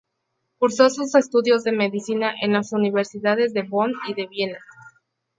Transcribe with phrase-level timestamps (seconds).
[0.57, 4.57] Cursó sus estudios de medicina en las Universidades de Bonn y de Viena.